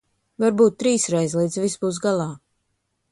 [0.43, 2.25] Varbūt trīsreiz, līdz viss būs galā.